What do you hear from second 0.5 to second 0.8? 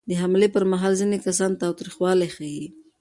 پر